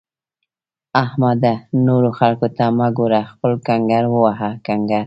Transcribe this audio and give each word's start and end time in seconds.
احمده! 1.03 1.53
نورو 1.85 2.09
خلګو 2.19 2.47
ته 2.57 2.65
مه 2.77 2.87
ګوره؛ 2.97 3.21
خپل 3.31 3.51
کنګړ 3.67 4.03
وهه 4.15 4.49
کنکړ! 4.67 4.99